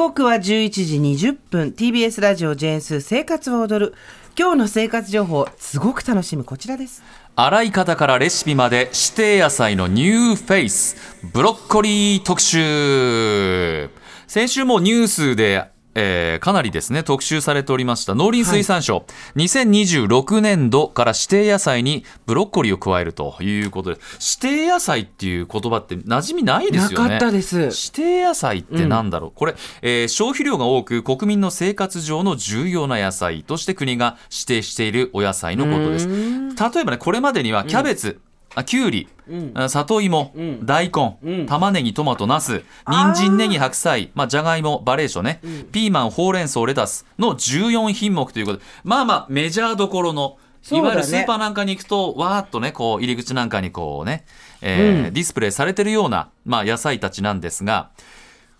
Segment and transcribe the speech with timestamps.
[0.00, 1.74] 時刻は11時20分。
[1.76, 3.94] TBS ラジオ ジェーン・スー 生活は踊る。
[4.34, 7.02] 今日の生活情報すごく楽しむこちらです。
[7.36, 10.96] 洗い方からレシピまで指定野菜のニューフェイス。
[11.34, 13.90] ブロッコリー特集。
[14.26, 18.14] 先週もニュースでえーかなりですね特集されておりました。
[18.14, 19.04] 農林水産省、
[19.36, 24.00] 2026年度から指定野菜にブロッコリーを加えるということで。
[24.40, 27.08] 指定野菜っていう言葉って馴染みないですよね。
[27.08, 27.58] なかったです。
[27.58, 36.08] 指定野菜ってなんだろう、これ、えー消費量が多く国民の生活上の重要な野菜として国が指定しているお野菜のことです。
[36.08, 38.20] 例えばねこれまでにはキャベツ、
[38.54, 39.08] あきゅうり、
[39.54, 42.64] あ里芋、大根、玉ねぎトマトナス。
[42.88, 44.10] 人参ネギ白菜。
[44.14, 45.40] まあじゃがいもバレーションね、
[45.70, 48.64] ピーマンほうれん草レタスの14品目ということで。
[48.82, 50.38] まあまあメジャーどころの
[50.70, 50.80] ね。
[50.80, 54.24] わゆるスーパーなんかに行くとわーっとねこう入り口なんかにこうね、
[54.60, 57.90] えーディスプレイされてるような、まあ、野菜たちなんですが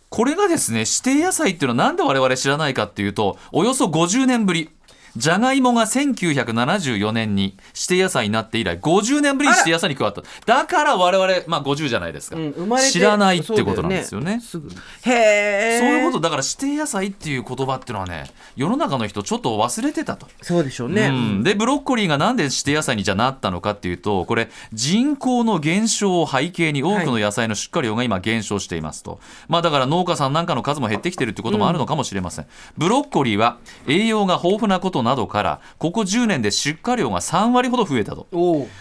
[0.08, 4.70] これがですね指定野菜っていうのはなんで我々知らないかっていうとおよそ50年ぶり
[5.16, 10.22] じゃがいもが1974年に指定野菜になって以来50年ぶりに指定野菜に加わった。
[10.46, 12.54] だから我々、まあ、50じゃないですか、うん
[12.90, 14.40] 知らないってことなんですよね。
[15.02, 15.78] へえ。
[15.80, 16.20] そういうこと。
[16.20, 20.26] だから指定野菜っていう言葉っていうのはね世の中の人ちょっと忘れてたと。
[20.42, 38.26] そうでしょうね、うん、でブロッコリーがなんで指定野菜にじゃなったのかっていうとこれ人口の減少を背景に多くの野菜の出荷量が今減少していますと、まあだから農家さんなんかの数も減ってきてるってこともあるのかもしれません、ブロッコリーは栄養が豊富なことなどからここ10年で出荷量が3割ほど増えたと。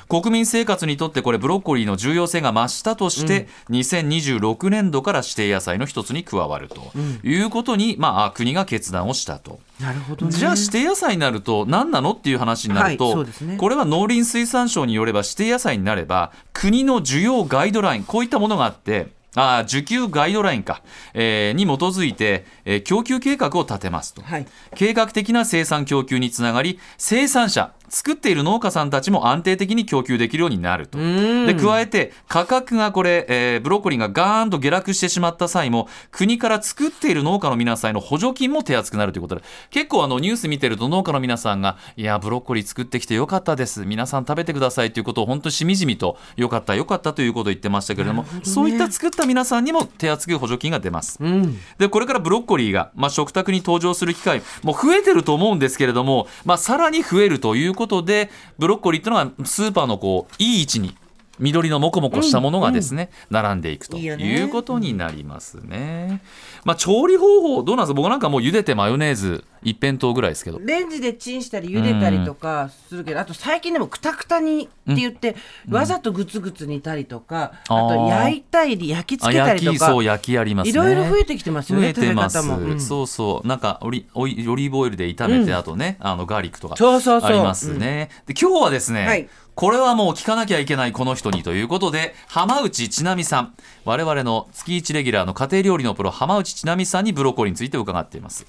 [0.07, 6.91] 国民生活にとってこれブロッコリーの重要性が増したとして、2026年度から指定野菜の一つに加わると
[7.23, 9.59] いうことに、まあ、国が決断をしたと。
[9.79, 10.31] なるほどね。
[10.31, 13.57] じゃあ指定野菜になると何なのっていう話になると、はいね。
[13.57, 20.81] これは農林水産省によれば指定野菜になれば国の需要ガイドラインこういったものがあってあー需給ガイドラインか、
[21.13, 24.45] えーに基づいて、えー供給計画を立てますと、はい。
[24.75, 30.97] 計画的な生産供給につながり生産者作っている農家さんたちも安定的に供給できるようになると。
[30.97, 39.43] で加えて価格がこれ、えーブロッコリーがガーンと下落してしまった際も国から作っている農家の皆さんへの補助金も手厚くなるということで。
[39.69, 43.85] 結構あのニュース見てると農家の皆さんがいやブロッコリー作ってきてよかったです。
[43.85, 51.17] 皆さん食べてくださいということを本当にしみじみとよかったよかったということを言ってましたけれどもそういった作った皆さんにも手厚く補助金が出ます。
[51.21, 51.57] うん。
[51.77, 58.29] でこれからブロッコリーが、まあ、食卓に登場する機会も増えてると思うんですけれども、まあ、さらに増えるということで
[58.59, 60.95] ブロッコリーっていうのはスーパーのこういい位置に
[61.39, 66.21] 緑のモコモコしたものがですね、並んでいくということになりますね。
[66.65, 67.93] まあ、調理方法どうなんですか？
[67.93, 70.59] 僕なんかもう茹でてマヨネーズ一辺倒ぐらいですけど。
[70.59, 75.35] レンジでチンしたり茹でたりとかするけど、あと最近でもくたくたにって言って、
[75.69, 80.71] わざとグツグツ煮たりとか、ああーと焼いたり焼きあ付けたりとか焼きそう焼きありますね。
[80.71, 82.79] いろいろ増えてきてますよ増ねえてます、うん。
[82.79, 83.47] そうそう。
[83.47, 87.29] なんかオリオリーブオイルで炒めて、あとねあのガーリックとかそうそうそう。
[87.29, 89.29] ありますね、で今日はですね、はい。
[89.55, 93.53] これはもう聞かなきゃいけないこの人にということで浜内千波さん。
[93.83, 98.45] 我々の月1レギュラーの家庭料理のプロ浜内千波さんにブロッコリーについて伺っています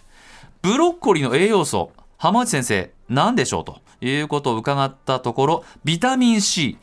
[0.62, 6.76] ブロッコリーの栄養素浜内先生何でしょうということを伺ったところビタミン C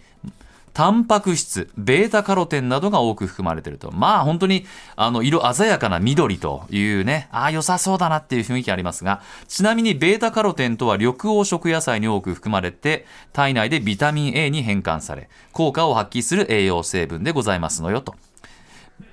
[0.73, 3.91] タンパク質ベータカロテンなどが多く含まれていると。
[3.91, 4.65] まあ本当に
[4.95, 18.15] あの色鮮やかな緑というねああ良さそうだなっていう雰囲気ありますがちなみにベータカロテンとは緑黄色野菜に多く含まれて体内でビタミン A に変換され効果を発揮する栄養成分でございますのよと。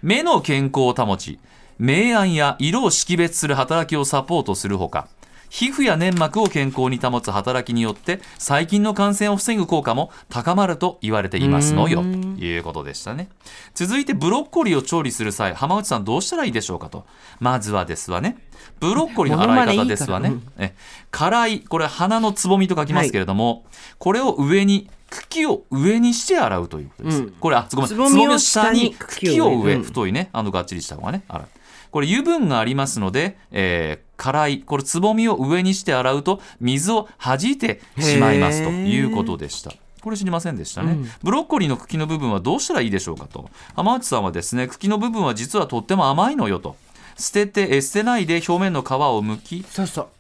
[0.03, 1.39] 目の健康を保ち
[1.79, 5.09] 明暗や色を識別する働きをサポートするほか
[5.55, 12.03] 皮膚や粘膜を健康に保つ働きによって細菌の感染を防ぐ効果も高まると言われていますのよ。
[12.03, 13.29] ということでしたね。
[13.73, 17.07] 続いてブロッコリーを調理する際浜内さんどうしたらいいでしょうかと。
[17.39, 18.37] まずはですわね。
[18.81, 20.33] ブロッコリーの洗い方ですわね。
[20.59, 20.75] え
[21.13, 23.65] 辛いこれ花のつぼみと書きますけれども、
[23.99, 27.31] これを上に茎を上にして洗うということです、うん。
[27.31, 29.83] これあごめんつぼみを下に茎を上、うん。
[29.85, 30.31] 太いね。
[30.33, 31.49] あのがっちりした方がね洗う
[31.95, 39.73] これ油分がありますので、えー辛いこれつぼみを上にして洗うと水を弾いてしまいますということでした。
[40.01, 41.11] これ知りませんでしたね、うん。
[41.25, 43.51] ブロッコリーの茎の部分はどうしたらいいでしょうかと。
[43.75, 46.77] 浜内さんはですね茎の部分は実はとっても甘いのよと。
[47.17, 49.65] 捨ててえ捨てないで表面の皮を剥き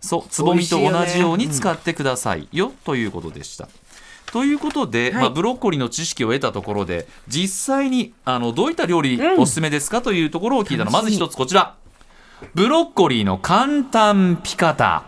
[0.00, 3.68] そうつぼみと同じように使ってくださいよということでした。
[4.34, 5.22] ということで、はい。
[5.22, 9.40] まあ、ブロッコリーの知識を得たところで実際にあのどういった料理うん。
[9.40, 10.02] おすすめですか？
[10.02, 11.76] というところを聞いたの、まず一つこちら。
[12.52, 15.04] ブロッコリーの簡単ピカタ。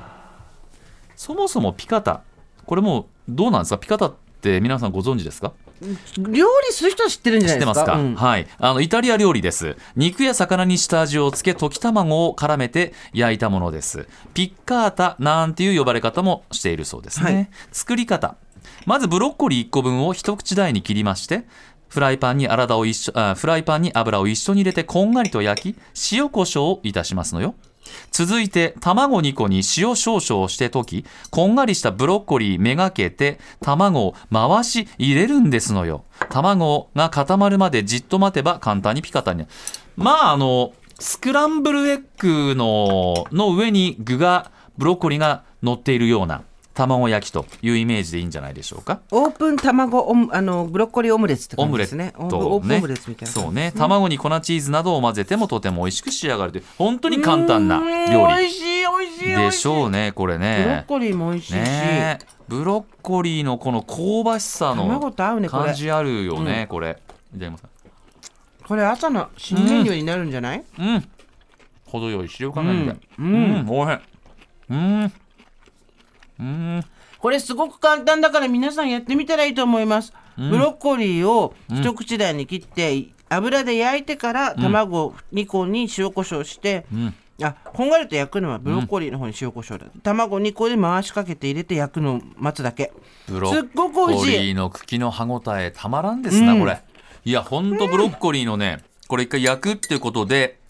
[1.17, 2.23] そもそもピカタ
[2.67, 3.79] これもうどうなんですか？
[3.79, 5.53] ピカタって皆さんご存知ですか？
[6.17, 7.75] 料理する人は知ってるんじゃないですか？
[7.75, 8.15] 知ってますか、うん。
[8.15, 8.47] はい。
[8.61, 9.77] あのイタリア料理です。
[9.97, 14.07] 肉や魚に下味をつけ溶き卵を絡めて焼いたものです。
[14.35, 17.49] ピッカータなんていう呼ばれ方もしているそうですね、はい。
[17.73, 18.37] 作り方
[18.87, 21.45] まずブロッコリー1個分を一口大に切りまして
[21.89, 25.79] フライパンに油を一緒あフライパンに油を一緒に入れてこんがりと焼き
[26.13, 27.55] 塩コショウをいたしますのよ。
[28.11, 36.05] 続いて卵2個に塩少々をして溶きこんがりしたブロッコリーめがけて卵を回し入れるんですのよ。
[36.29, 39.47] 卵が固まるまでじっと待てば簡単にピカタに。
[39.97, 46.43] まああのスクランブルエッグのの上に具がブロッコリーが乗っているような
[46.77, 49.01] 卵焼きというイメージでいいんじゃないでしょうか？
[49.11, 52.25] オープン卵オムあのブロッコリーオムレツってオムレツ感じですね。
[52.25, 53.47] オープンオープンオムレツみたいな感じ。
[53.47, 53.73] そうね。
[53.77, 57.79] 卵に粉チーズなどを混ぜてもとても美味しく仕上がるという本当に簡単な
[58.13, 62.19] 料理美味しい美味しい美で味しょうねこれブロッねコリーも美味しいし、ね。
[62.23, 65.65] えブロッコリーのこの香ばしさ卵のと合うねこれ。
[65.65, 65.75] 感。
[65.75, 66.99] じあるよねこれ。
[68.67, 70.65] これ朝の新メニューになるんじゃない？
[70.79, 71.09] うん。
[71.87, 72.93] 程よい塩加減で。
[72.93, 73.65] ううん。
[73.65, 74.01] ん、おいしい。
[74.71, 75.13] うん
[76.39, 76.85] うん。
[77.19, 80.13] これすごく簡単だから皆さんやってみたらいいと思います。
[80.37, 87.15] ブロッコリーを一口大に切って、油で焼いてから卵2個に塩コショウして、ん。
[87.43, 92.93] あこんがりと焼くのはブロッコリーの方に塩コショウだ、卵2個で回しかけて入れて焼くのを待つだけ。
[93.29, 94.35] ブロすっごく美味しい。
[94.35, 96.61] ッコリーの茎の歯ごたえたまらんですな、うん。
[96.61, 96.79] これ。
[97.25, 98.79] いやほんとブロッコリーのね
[99.09, 100.61] これ一回焼くっていうことで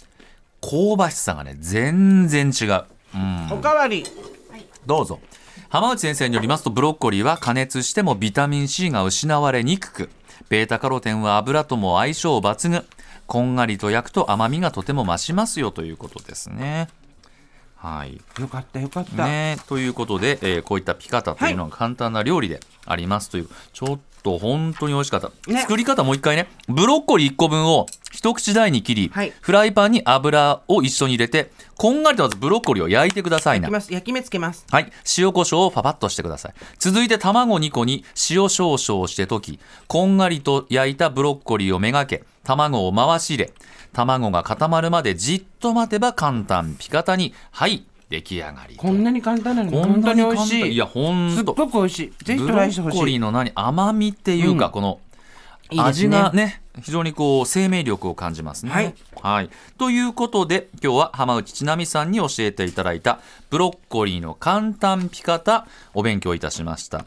[0.63, 2.85] 香ばしさがね全然違う。
[3.15, 3.53] うん。
[3.53, 4.05] おかわり。
[4.87, 5.21] どうぞ
[5.69, 10.11] 浜内先生によりますとブロッコリーは加熱してもビタミン C が失われにくく
[10.49, 12.85] ベータカロテンは油とも相性抜群
[13.27, 16.89] こんがりと焼くと甘みがとても増しますよということですね。
[17.77, 18.21] はい。
[18.41, 23.31] よかったよかった、ね、ということで、えーこういったピカタというのが簡単な料理であります。
[23.31, 25.61] という、ちょっと本当に美味しかった、ね。
[25.61, 26.49] 作り方もう一回ね。
[26.69, 29.33] ブロッコリー1個分を一口大に切り、はい。
[29.41, 33.69] フライパンに油を一緒に入れてこんがりとまずブロッコリーを焼いてくださいな。
[33.69, 33.93] 焼きます。
[33.93, 34.65] 焼き目つけます。
[34.71, 34.91] はい。
[35.19, 36.55] 塩コショウをパパッとしてください。
[36.79, 43.53] 続いて卵2個に塩少々して溶き、こんがりと焼いたブロッコリーをめがけ、卵を回し入れ、
[43.97, 46.77] 卵が固まるまでじっと待てば簡単。
[46.79, 48.77] ピカタに、はい、出来上がり。
[48.77, 50.73] こんなに簡単なのに本当なに美味しい。
[50.73, 51.55] いや、ほんすっと。
[51.55, 52.25] ごく美味しい。
[52.25, 52.97] ぜひブロトライしてほしい。
[52.97, 54.73] ッコリーの何甘みっていうか、うん。
[54.73, 55.01] この
[55.79, 56.61] 味ねがね。
[56.83, 58.73] 非常にこう生命力を感じますね。
[58.73, 58.95] はい。
[59.23, 59.51] はい。
[59.79, 67.07] ということで今日は浜内千奈美さんに教えていただいたブロッコリーの簡単ピカタお勉強いたしました。